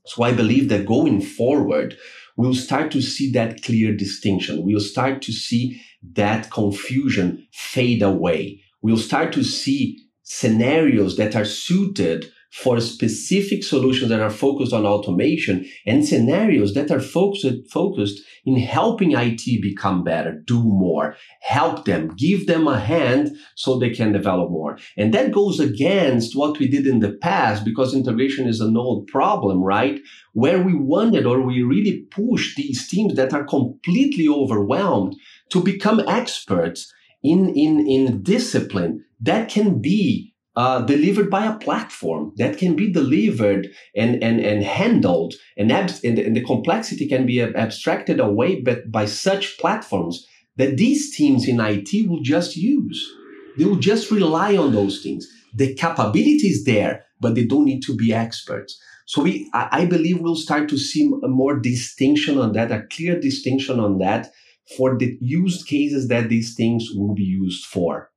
So 0.06 0.24
I 0.24 0.34
believe 0.34 0.70
that 0.70 0.86
going 0.86 1.22
forward, 1.22 1.98
we'll 2.36 2.56
start 2.56 2.92
to 2.92 3.02
see 3.02 3.32
that 3.32 3.64
clear 3.64 3.96
distinction. 3.96 4.66
We'll 4.66 4.80
start 4.80 5.22
to 5.24 5.32
see 5.32 5.82
that 6.14 6.52
confusion 6.52 7.48
fade 7.54 8.02
away. 8.02 8.62
We'll 8.82 8.98
start 8.98 9.32
to 9.34 9.44
see 9.44 10.00
scenarios 10.24 11.16
that 11.18 11.36
are 11.36 11.46
suited 11.46 12.32
for 12.54 12.80
specific 12.80 13.64
solutions 13.64 14.10
that 14.10 14.20
are 14.20 14.30
focused 14.30 14.74
on 14.74 14.86
automation 14.86 15.68
and 15.88 16.06
scenarios 16.06 16.76
that 16.76 16.92
are 16.92 17.00
focused, 17.00 17.68
focused 17.72 18.22
in 18.46 18.58
helping 18.58 19.14
IT 19.14 19.60
become 19.60 20.04
better, 20.04 20.40
do 20.46 20.62
more, 20.62 21.16
help 21.42 21.86
them, 21.86 22.10
give 22.16 22.46
them 22.46 22.68
a 22.68 22.80
hand 22.80 23.36
so 23.56 23.80
they 23.80 23.90
can 23.90 24.12
develop 24.12 24.52
more. 24.52 24.78
And 24.96 25.12
that 25.16 25.32
goes 25.32 25.60
against 25.60 26.36
what 26.36 26.60
we 26.60 26.68
did 26.68 26.86
in 26.86 27.00
the 27.00 27.14
past 27.14 27.66
because 27.66 27.96
integration 27.96 28.48
is 28.48 28.62
an 28.62 28.78
old 28.78 29.08
problem, 29.08 29.64
right? 29.64 30.00
Where 30.34 30.62
we 30.62 30.76
wanted 30.76 31.26
or 31.26 31.42
we 31.42 31.64
really 31.64 32.06
push 32.12 32.56
these 32.56 32.88
teams 32.88 33.16
that 33.16 33.34
are 33.34 33.46
completely 33.46 34.28
overwhelmed 34.28 35.16
to 35.50 35.60
become 35.60 36.02
experts 36.08 36.94
in, 37.24 37.50
in, 37.56 37.88
in 37.88 38.22
discipline 38.22 39.06
that 39.20 39.50
can 39.50 39.82
be 39.82 40.33
uh, 40.56 40.82
delivered 40.82 41.30
by 41.30 41.46
a 41.46 41.58
platform 41.58 42.32
that 42.38 42.58
can 42.58 42.76
be 42.76 42.92
delivered 42.92 43.68
and, 43.96 44.22
and, 44.24 44.40
and 44.40 44.64
handled 44.64 45.34
and, 45.58 45.72
ab- 45.72 45.92
and, 46.04 46.20
and 46.20 46.36
the 46.36 46.44
complexity 46.44 47.08
can 47.08 47.26
be 47.26 47.42
abstracted 47.42 48.20
away 48.20 48.62
but 48.62 48.92
by 48.92 49.06
such 49.06 49.58
platforms 49.58 50.28
that 50.58 50.78
these 50.78 51.16
teams 51.16 51.48
in 51.48 51.60
IT 51.60 52.08
will 52.08 52.22
just 52.22 52.56
use. 52.56 53.12
They 53.58 53.66
will 53.66 53.78
just 53.78 54.12
rely 54.12 54.56
on 54.56 54.72
those 54.72 55.02
things. 55.02 55.28
The 55.56 55.74
capability 55.74 56.48
is 56.48 56.64
there, 56.64 57.06
but 57.20 57.36
they 57.36 57.46
don't 57.46 57.66
need 57.66 57.82
to 57.84 57.96
be 57.96 58.14
experts. 58.14 58.80
So 59.06 59.22
we, 59.22 59.50
I, 59.54 59.86
believe 59.86 60.22
we'll 60.22 60.36
start 60.36 60.70
to 60.70 60.78
see 60.78 61.12
a 61.24 61.28
more 61.28 61.60
distinction 61.60 62.38
on 62.38 62.54
that, 62.54 62.72
a 62.72 62.84
clear 62.92 63.20
distinction 63.20 63.80
on 63.80 63.98
that 63.98 64.32
for 64.78 64.98
the 64.98 65.18
use 65.20 65.64
cases 65.64 66.08
that 66.08 66.30
these 66.30 66.56
things 66.56 66.88
will 66.96 67.14
be 67.14 67.24
used 67.24 67.66
for. 67.66 68.10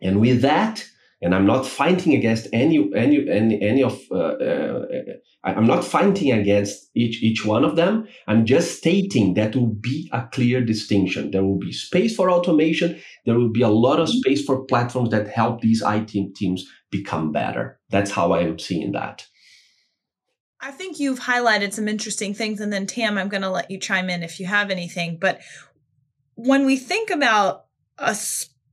And 0.00 0.20
with 0.20 0.42
that, 0.42 0.86
and 1.20 1.34
I'm 1.34 1.46
not 1.46 1.66
fighting 1.66 2.14
against 2.14 2.46
any 2.52 2.90
any 2.94 3.28
any, 3.28 3.60
any 3.60 3.82
of 3.82 4.00
uh, 4.10 4.14
uh, 4.14 4.86
I'm 5.44 5.66
not 5.66 5.84
fighting 5.84 6.32
against 6.32 6.90
each 6.94 7.22
each 7.22 7.44
one 7.44 7.64
of 7.64 7.76
them. 7.76 8.06
I'm 8.26 8.46
just 8.46 8.78
stating 8.78 9.34
that 9.34 9.56
will 9.56 9.74
be 9.74 10.08
a 10.12 10.28
clear 10.32 10.64
distinction. 10.64 11.30
There 11.30 11.44
will 11.44 11.58
be 11.58 11.72
space 11.72 12.14
for 12.14 12.30
automation. 12.30 13.00
There 13.26 13.36
will 13.36 13.50
be 13.50 13.62
a 13.62 13.68
lot 13.68 13.98
of 13.98 14.08
space 14.08 14.44
for 14.44 14.64
platforms 14.64 15.10
that 15.10 15.28
help 15.28 15.60
these 15.60 15.82
IT 15.84 16.34
teams 16.36 16.64
become 16.90 17.32
better. 17.32 17.80
That's 17.90 18.12
how 18.12 18.32
I 18.32 18.40
am 18.42 18.58
seeing 18.58 18.92
that. 18.92 19.26
I 20.60 20.72
think 20.72 20.98
you've 20.98 21.20
highlighted 21.20 21.72
some 21.72 21.88
interesting 21.88 22.34
things, 22.34 22.60
and 22.60 22.72
then 22.72 22.86
Tam, 22.86 23.16
I'm 23.16 23.28
going 23.28 23.42
to 23.42 23.50
let 23.50 23.70
you 23.70 23.78
chime 23.78 24.10
in 24.10 24.22
if 24.22 24.40
you 24.40 24.46
have 24.46 24.70
anything. 24.70 25.18
But 25.20 25.40
when 26.34 26.66
we 26.66 26.76
think 26.76 27.10
about 27.10 27.66
a 27.96 28.16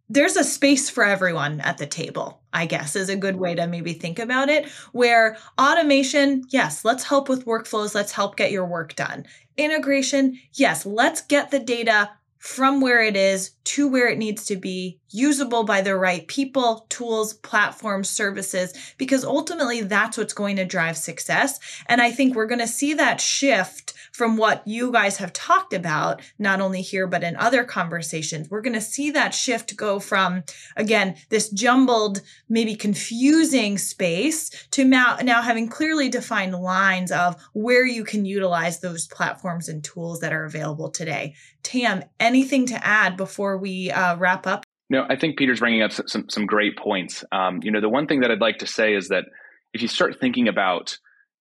there's 0.09 0.35
a 0.35 0.43
space 0.43 0.89
for 0.89 1.03
everyone 1.03 1.61
at 1.61 1.77
the 1.77 1.87
table, 1.87 2.41
I 2.53 2.67
guess, 2.67 2.95
is 2.95 3.09
a 3.09 3.15
good 3.15 3.37
way 3.37 3.55
to 3.55 3.67
maybe 3.67 3.93
think 3.93 4.19
about 4.19 4.49
it. 4.49 4.67
Where 4.91 5.37
automation, 5.59 6.43
yes, 6.49 6.85
let's 6.85 7.03
help 7.03 7.27
with 7.27 7.45
workflows, 7.45 7.95
let's 7.95 8.11
help 8.11 8.37
get 8.37 8.51
your 8.51 8.65
work 8.65 8.95
done. 8.95 9.25
Integration, 9.57 10.39
yes, 10.53 10.85
let's 10.85 11.21
get 11.21 11.49
the 11.49 11.59
data 11.59 12.11
from 12.37 12.81
where 12.81 13.01
it 13.01 13.17
is 13.17 13.51
to 13.65 13.87
where 13.87 14.07
it 14.07 14.17
needs 14.17 14.45
to 14.45 14.55
be, 14.55 14.99
usable 15.09 15.63
by 15.63 15.81
the 15.81 15.95
right 15.95 16.27
people, 16.27 16.85
tools, 16.89 17.33
platforms, 17.33 18.09
services, 18.09 18.73
because 18.97 19.23
ultimately 19.23 19.81
that's 19.81 20.17
what's 20.17 20.33
going 20.33 20.55
to 20.55 20.65
drive 20.65 20.97
success. 20.97 21.59
And 21.87 22.01
I 22.01 22.11
think 22.11 22.35
we're 22.35 22.47
going 22.47 22.59
to 22.59 22.67
see 22.67 22.93
that 22.93 23.21
shift 23.21 23.93
from 24.11 24.37
what 24.37 24.65
you 24.65 24.91
guys 24.91 25.17
have 25.17 25.33
talked 25.33 25.73
about, 25.73 26.21
not 26.39 26.61
only 26.61 26.81
here, 26.81 27.07
but 27.07 27.23
in 27.23 27.35
other 27.35 27.63
conversations. 27.63 28.49
We're 28.49 28.61
going 28.61 28.73
to 28.73 28.81
see 28.81 29.11
that 29.11 29.33
shift 29.33 29.75
go 29.75 29.99
from, 29.99 30.43
again, 30.77 31.15
this 31.29 31.49
jumbled, 31.49 32.21
maybe 32.47 32.75
confusing 32.75 33.77
space 33.77 34.67
to 34.71 34.85
now, 34.85 35.17
now 35.21 35.41
having 35.41 35.67
clearly 35.67 36.07
defined 36.07 36.55
lines 36.55 37.11
of 37.11 37.35
where 37.53 37.85
you 37.85 38.03
can 38.03 38.25
utilize 38.25 38.79
those 38.79 39.07
platforms 39.07 39.67
and 39.67 39.83
tools 39.83 40.19
that 40.21 40.33
are 40.33 40.45
available 40.45 40.89
today. 40.89 41.35
Tam, 41.63 42.03
anything 42.19 42.67
to 42.67 42.85
add 42.85 43.17
before 43.17 43.54
we 43.57 43.91
uh, 43.91 44.17
wrap 44.17 44.47
up? 44.47 44.65
No, 44.89 45.05
I 45.09 45.15
think 45.15 45.37
Peter's 45.37 45.59
bringing 45.59 45.81
up 45.81 45.91
some, 45.91 46.29
some 46.29 46.45
great 46.45 46.77
points. 46.77 47.23
Um, 47.31 47.59
you 47.63 47.71
know, 47.71 47.81
the 47.81 47.89
one 47.89 48.07
thing 48.07 48.21
that 48.21 48.31
I'd 48.31 48.41
like 48.41 48.59
to 48.59 48.67
say 48.67 48.93
is 48.93 49.09
that 49.09 49.25
if 49.73 49.81
you 49.81 49.87
start 49.87 50.19
thinking 50.19 50.47
about 50.47 50.97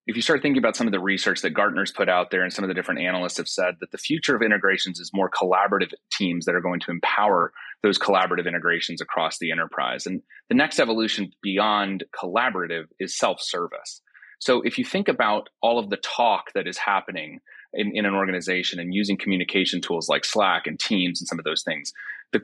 if 0.07 0.17
you 0.17 0.23
start 0.23 0.43
thinking 0.43 0.59
about 0.59 0.77
some 0.77 0.87
of 0.87 0.93
the 0.93 1.01
research 1.01 1.41
that 1.41 1.55
Gartner's 1.55 1.91
put 1.91 2.11
out 2.11 2.31
there 2.31 2.43
and 2.43 2.53
some 2.53 2.63
of 2.63 2.69
the 2.69 2.75
different 2.75 3.01
analysts 3.01 3.39
have 3.39 3.49
said 3.49 3.77
that 3.81 3.91
the 3.91 3.99
future 3.99 4.37
of 4.37 4.43
integrations 4.43 5.01
is 5.01 5.11
more 5.15 5.31
collaborative 5.31 5.93
teams 6.13 6.45
that 6.45 6.55
are 6.55 6.61
going 6.61 6.81
to 6.81 6.91
empower 6.91 7.53
those 7.83 7.99
collaborative 7.99 8.47
integrations 8.47 9.01
across 9.01 9.39
the 9.39 9.51
enterprise. 9.51 10.05
And 10.05 10.21
the 10.51 10.55
next 10.55 10.79
evolution 10.79 11.33
beyond 11.43 12.05
collaborative 12.15 12.85
is 13.01 13.17
self-service. 13.17 14.03
So 14.41 14.61
if 14.61 14.77
you 14.77 14.85
think 14.85 15.09
about 15.09 15.49
all 15.63 15.79
of 15.79 15.89
the 15.89 15.97
talk 15.97 16.53
that 16.55 16.67
is 16.67 16.77
happening 16.77 17.41
in, 17.75 17.93
in 17.95 18.07
an 18.07 18.15
organization 18.15 18.81
and 18.81 18.95
using 18.95 19.17
communication 19.17 19.81
tools 19.81 20.09
like 20.09 20.25
Slack 20.25 20.67
and 20.67 20.79
Teams 20.79 21.21
and 21.21 21.29
some 21.29 21.39
of 21.39 21.45
those 21.45 21.63
things, 21.63 21.93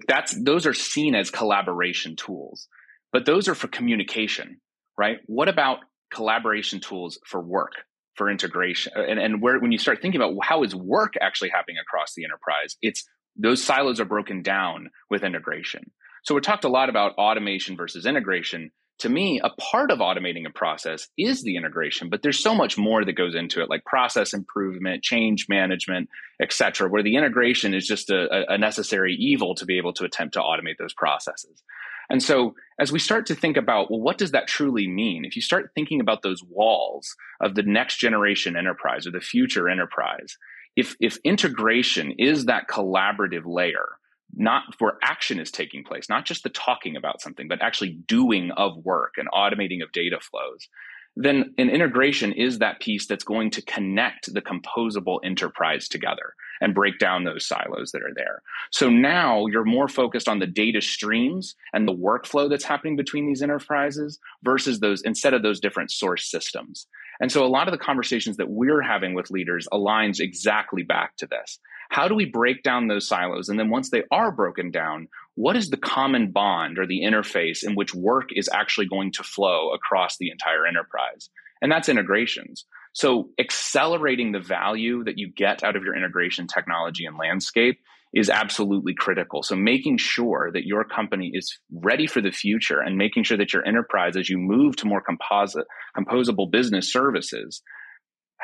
that's 0.07 0.33
those 0.43 0.67
are 0.67 0.75
seen 0.75 1.15
as 1.15 1.31
collaboration 1.31 2.17
tools. 2.17 2.69
But 3.13 3.27
those 3.27 3.49
are 3.49 3.55
for 3.55 3.69
communication, 3.69 4.61
right? 4.97 5.19
What 5.27 5.49
about 5.49 5.79
collaboration 6.11 6.81
tools 6.81 7.19
for 7.25 7.41
work 7.41 7.73
for 8.17 8.31
integration 8.31 8.93
and, 8.97 9.19
and 9.19 9.41
where 9.41 9.59
when 9.61 9.73
you 9.73 9.79
start 9.79 10.03
thinking 10.03 10.21
about 10.21 10.35
how 10.43 10.63
is 10.63 10.75
work 10.75 11.15
actually 11.21 11.49
happening 11.49 11.77
across 11.81 12.13
the 12.15 12.25
enterprise 12.25 12.77
it's 12.83 13.05
those 13.37 13.63
silos 13.63 14.01
are 14.01 14.05
broken 14.05 14.43
down 14.43 14.91
with 15.09 15.23
integration 15.23 15.91
so 16.25 16.35
we 16.35 16.41
talked 16.41 16.65
a 16.65 16.69
lot 16.69 16.89
about 16.91 17.15
automation 17.15 17.77
versus 17.77 18.05
integration 18.05 18.71
to 19.01 19.09
me 19.09 19.41
a 19.43 19.51
part 19.51 19.91
of 19.91 19.99
automating 19.99 20.47
a 20.47 20.51
process 20.51 21.09
is 21.19 21.43
the 21.43 21.57
integration 21.57 22.09
but 22.09 22.23
there's 22.23 22.43
so 22.43 22.55
much 22.55 22.79
more 22.79 23.05
that 23.05 23.13
goes 23.13 23.35
into 23.35 23.63
it 23.63 23.71
like 23.71 23.85
process 23.85 24.33
improvement 24.33 25.03
change 25.03 25.47
management 25.49 26.09
etc 26.41 26.89
where 26.89 27.03
the 27.03 27.17
integration 27.17 27.75
is 27.75 27.87
just 27.87 28.11
a, 28.11 28.53
a 28.53 28.59
necessary 28.59 29.15
evil 29.15 29.55
to 29.55 29.65
be 29.65 29.79
able 29.79 29.93
to 29.93 30.05
attempt 30.05 30.35
to 30.35 30.41
automate 30.41 30.79
those 30.79 30.95
processes 30.95 31.63
and 32.11 32.21
so 32.21 32.57
as 32.81 32.91
we 32.91 32.99
start 32.99 33.27
to 33.27 33.37
think 33.37 33.57
about, 33.57 33.89
well, 33.89 34.01
what 34.01 34.19
does 34.19 34.33
that 34.33 34.49
truly 34.49 34.89
mean? 34.89 35.25
If 35.25 35.37
you 35.37 35.43
start 35.43 35.71
thinking 35.75 36.01
about 36.01 36.23
those 36.23 36.43
walls 36.43 37.15
of 37.41 37.55
the 37.55 37.63
next 37.63 37.99
generation 37.99 38.57
enterprise 38.57 39.07
or 39.07 39.13
the 39.13 39.21
future 39.21 39.69
enterprise, 39.69 40.37
if, 40.75 40.97
if 41.01 41.19
integration 41.25 42.13
is 42.19 42.47
that 42.47 42.69
collaborative 42.69 43.45
layer, 43.47 43.87
not 44.35 44.63
where 44.79 44.99
action 45.03 45.41
is 45.41 45.51
taking 45.51 45.85
place, 45.85 46.09
not 46.09 46.25
just 46.25 46.43
the 46.43 46.49
talking 46.49 46.97
about 46.97 47.21
something, 47.21 47.49
but 47.49 47.63
actually 47.63 47.99
doing 48.07 48.51
of 48.53 48.77
work 48.85 49.15
and 49.17 49.29
automating 49.31 49.83
of 49.83 49.93
data 49.93 50.19
flows, 50.21 50.69
then 51.17 51.55
an 51.59 51.69
integration 51.69 52.33
is 52.33 52.59
that 52.59 52.81
piece 52.81 53.07
that's 53.07 53.25
going 53.25 53.51
to 53.51 53.63
connect 53.63 54.33
the 54.33 54.41
composable 54.41 55.19
enterprise 55.25 55.89
together 55.89 56.35
and 56.61 56.75
break 56.75 56.99
down 56.99 57.25
those 57.25 57.47
silos 57.47 57.91
that 57.93 58.03
are 58.03 58.15
there. 58.15 58.43
So 58.71 58.89
now 58.89 59.47
you're 59.47 59.65
more 59.65 59.89
focused 59.89 60.29
on 60.29 60.39
the 60.39 60.47
data 60.47 60.81
streams 60.81 61.57
and 61.73 61.89
the 61.89 61.95
workflow 61.95 62.49
that's 62.49 62.65
happening 62.65 62.97
between 62.97 63.27
these 63.27 63.43
enterprises 63.43 64.19
versus 64.45 64.81
those 64.81 65.03
instead 65.03 65.35
of 65.35 65.43
those 65.43 65.59
different 65.59 65.91
source 65.91 66.31
systems. 66.31 66.87
And 67.21 67.31
so 67.33 67.45
a 67.45 67.49
lot 67.49 67.67
of 67.67 67.73
the 67.73 67.79
conversations 67.79 68.37
that 68.37 68.51
we're 68.51 68.81
having 68.81 69.15
with 69.15 69.31
leaders 69.31 69.67
aligns 69.73 70.21
exactly 70.21 70.83
back 70.83 71.17
to 71.17 71.27
this. 71.27 71.59
How 71.91 72.07
do 72.07 72.15
we 72.15 72.25
break 72.25 72.63
down 72.63 72.87
those 72.87 73.09
silos? 73.09 73.49
And 73.49 73.59
then 73.59 73.69
once 73.69 73.91
they 73.91 74.05
are 74.13 74.31
broken 74.31 74.71
down, 74.71 75.09
what 75.35 75.57
is 75.57 75.71
the 75.71 75.77
common 75.77 76.31
bond 76.31 76.79
or 76.79 76.87
the 76.87 77.03
interface 77.03 77.65
in 77.65 77.75
which 77.75 77.93
work 77.93 78.29
is 78.31 78.49
actually 78.53 78.87
going 78.87 79.13
to 79.13 79.25
flow 79.25 79.73
across 79.73 80.17
the 80.17 80.31
entire 80.31 80.67
enterprise? 80.67 81.31
And 81.61 81.71
that's 81.71 81.89
integrations. 81.89 82.65
So 82.93 83.31
accelerating 83.41 84.31
the 84.31 84.41
value 84.41 85.03
that 85.05 85.19
you 85.19 85.33
get 85.37 85.65
out 85.65 85.75
of 85.75 85.83
your 85.83 85.97
integration 85.97 86.47
technology 86.47 87.07
and 87.07 87.19
landscape 87.19 87.81
is 88.13 88.31
absolutely 88.31 88.95
critical. 88.95 89.43
So 89.43 89.57
making 89.57 89.99
sure 89.99 90.51
that 90.53 90.67
your 90.67 90.85
company 90.85 91.33
is 91.35 91.59
ready 91.73 92.07
for 92.07 92.21
the 92.21 92.33
future 92.33 92.81
and 92.81 92.97
making 92.97 93.25
sure 93.25 93.37
that 93.37 93.53
your 93.53 93.67
enterprise, 93.67 94.17
as 94.17 94.29
you 94.29 94.39
move 94.39 94.77
to 94.77 94.87
more 94.87 95.01
composite, 95.01 95.67
composable 95.97 96.51
business 96.51 96.93
services, 96.93 97.63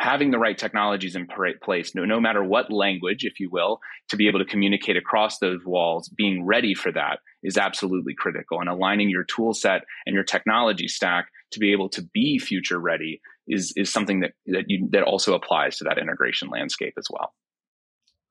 having 0.06 0.30
the 0.30 0.38
right 0.38 0.56
technologies 0.56 1.16
in 1.16 1.26
place, 1.60 1.92
no, 1.92 2.04
no 2.04 2.20
matter 2.20 2.44
what 2.44 2.72
language, 2.72 3.24
if 3.24 3.40
you 3.40 3.50
will, 3.50 3.80
to 4.08 4.16
be 4.16 4.28
able 4.28 4.38
to 4.38 4.44
communicate 4.44 4.96
across 4.96 5.38
those 5.38 5.58
walls, 5.66 6.08
being 6.16 6.46
ready 6.46 6.74
for 6.74 6.92
that 6.92 7.18
is 7.42 7.58
absolutely 7.58 8.14
critical. 8.16 8.60
And 8.60 8.68
aligning 8.68 9.10
your 9.10 9.24
tool 9.24 9.52
set 9.52 9.82
and 10.06 10.14
your 10.14 10.22
technology 10.22 10.86
stack 10.86 11.26
to 11.50 11.58
be 11.58 11.72
able 11.72 11.88
to 11.88 12.02
be 12.14 12.38
future 12.38 12.78
ready 12.78 13.20
is 13.48 13.72
is 13.76 13.92
something 13.92 14.20
that 14.20 14.32
that 14.46 14.64
you 14.68 14.88
that 14.92 15.02
also 15.02 15.34
applies 15.34 15.76
to 15.78 15.84
that 15.84 15.98
integration 15.98 16.48
landscape 16.50 16.94
as 16.96 17.08
well. 17.10 17.34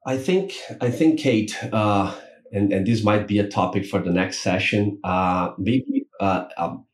I 0.08 0.18
think 0.18 0.54
I 0.80 0.90
think 0.90 1.20
Cait, 1.20 1.52
uh, 1.74 2.16
and 2.54 2.72
and 2.72 2.88
this 2.88 3.04
might 3.04 3.28
be 3.28 3.40
a 3.40 3.48
topic 3.48 3.86
for 3.86 4.00
the 4.00 4.12
next 4.12 4.40
session. 4.40 4.98
Uh, 5.04 5.52
maybe 5.58 6.08
uh, 6.22 6.46
um, 6.58 6.86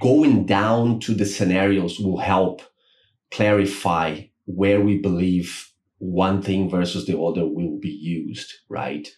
going 0.00 0.46
down 0.46 1.00
to 1.00 1.14
the 1.14 1.26
scenarios 1.26 1.98
will 1.98 2.18
help 2.18 2.62
clarify 3.30 4.27
where 4.48 4.80
we 4.80 4.98
believe 4.98 5.70
one 5.98 6.42
thing 6.42 6.70
versus 6.70 7.06
the 7.06 7.18
other 7.18 7.46
will 7.46 7.78
be 7.78 7.90
used. 7.90 8.52
Right? 8.68 9.08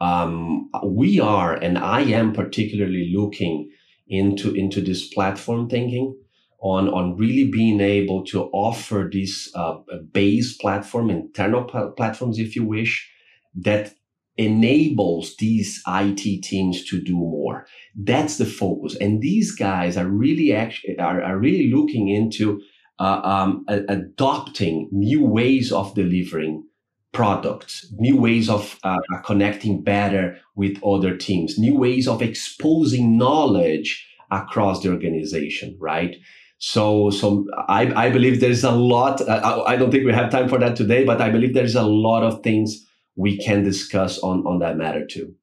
Um, 0.00 0.70
we 0.84 1.18
are, 1.18 1.54
and 1.54 1.76
I 1.76 2.02
am 2.02 2.32
particularly 2.32 3.12
looking 3.14 3.70
into 4.08 4.54
into 4.54 4.80
this 4.80 5.08
platform 5.12 5.68
thinking 5.68 6.16
on 6.60 6.88
on 6.88 7.16
really 7.16 7.50
being 7.50 7.80
able 7.80 8.24
to 8.26 8.44
offer 8.52 9.08
this 9.12 9.50
uh, 9.54 9.78
base 10.12 10.56
platform 10.56 11.10
internal 11.10 11.64
platforms 11.96 12.38
if 12.38 12.56
you 12.56 12.64
wish 12.64 13.10
that 13.54 13.94
enables 14.36 15.34
these 15.36 15.82
IT 15.88 16.42
teams 16.42 16.84
to 16.84 17.02
do 17.02 17.12
more. 17.12 17.66
That's 17.96 18.38
the 18.38 18.46
focus. 18.46 18.96
And 19.00 19.20
these 19.20 19.52
guys 19.54 19.96
are 19.96 20.06
really 20.06 20.52
actually 20.52 20.98
are, 20.98 21.22
are 21.22 21.38
really 21.38 21.72
looking 21.72 22.08
into 22.08 22.60
uh, 22.98 23.20
um, 23.24 23.64
a- 23.68 23.84
adopting 23.88 24.88
new 24.92 25.24
ways 25.24 25.72
of 25.72 25.94
delivering 25.94 26.64
products, 27.12 27.92
new 27.98 28.16
ways 28.16 28.48
of 28.48 28.78
uh, 28.84 28.96
connecting 29.24 29.82
better 29.82 30.36
with 30.56 30.78
other 30.84 31.16
teams, 31.16 31.58
new 31.58 31.76
ways 31.76 32.06
of 32.06 32.22
exposing 32.22 33.16
knowledge 33.16 34.06
across 34.30 34.82
the 34.82 34.90
organization, 34.90 35.76
right? 35.80 36.16
So, 36.58 37.10
so 37.10 37.46
I, 37.68 38.06
I 38.06 38.10
believe 38.10 38.40
there's 38.40 38.64
a 38.64 38.72
lot. 38.72 39.20
Uh, 39.20 39.40
I, 39.66 39.72
I 39.72 39.76
don't 39.76 39.90
think 39.90 40.04
we 40.04 40.12
have 40.12 40.30
time 40.30 40.48
for 40.48 40.58
that 40.58 40.76
today, 40.76 41.04
but 41.04 41.20
I 41.20 41.30
believe 41.30 41.54
there's 41.54 41.76
a 41.76 41.82
lot 41.82 42.24
of 42.24 42.42
things 42.42 42.84
we 43.16 43.38
can 43.38 43.62
discuss 43.62 44.18
on, 44.18 44.46
on 44.46 44.58
that 44.58 44.76
matter 44.76 45.06
too. 45.06 45.34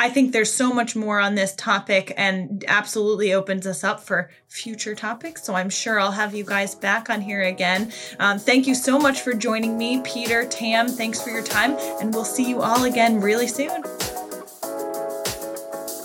I 0.00 0.10
think 0.10 0.32
there's 0.32 0.52
so 0.52 0.72
much 0.72 0.96
more 0.96 1.20
on 1.20 1.36
this 1.36 1.54
topic 1.54 2.12
and 2.16 2.64
absolutely 2.66 3.32
opens 3.32 3.66
us 3.66 3.84
up 3.84 4.00
for 4.00 4.28
future 4.48 4.94
topics. 4.94 5.44
So 5.44 5.54
I'm 5.54 5.70
sure 5.70 6.00
I'll 6.00 6.12
have 6.12 6.34
you 6.34 6.44
guys 6.44 6.74
back 6.74 7.08
on 7.10 7.20
here 7.20 7.42
again. 7.42 7.92
Um, 8.18 8.38
thank 8.38 8.66
you 8.66 8.74
so 8.74 8.98
much 8.98 9.20
for 9.20 9.34
joining 9.34 9.78
me, 9.78 10.00
Peter, 10.02 10.46
Tam. 10.46 10.88
Thanks 10.88 11.22
for 11.22 11.30
your 11.30 11.44
time, 11.44 11.76
and 12.00 12.12
we'll 12.12 12.24
see 12.24 12.48
you 12.48 12.60
all 12.60 12.84
again 12.84 13.20
really 13.20 13.46
soon. 13.46 13.84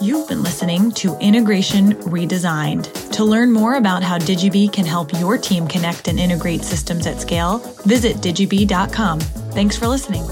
You've 0.01 0.29
been 0.29 0.43
listening 0.43 0.91
to 0.91 1.17
Integration 1.19 1.93
Redesigned. 2.03 3.11
To 3.11 3.25
learn 3.25 3.51
more 3.51 3.75
about 3.75 4.01
how 4.01 4.17
Digibee 4.17 4.71
can 4.71 4.85
help 4.85 5.11
your 5.19 5.37
team 5.37 5.67
connect 5.67 6.07
and 6.07 6.17
integrate 6.17 6.63
systems 6.63 7.05
at 7.05 7.19
scale, 7.19 7.57
visit 7.85 8.17
digibee.com. 8.17 9.19
Thanks 9.19 9.75
for 9.75 9.87
listening. 9.87 10.23